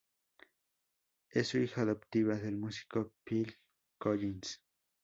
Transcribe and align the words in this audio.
Es 1.29 1.53
hija 1.53 1.83
adoptiva 1.83 2.33
del 2.33 2.57
músico 2.57 3.13
Phil 3.23 3.55
Collins. 3.99 4.59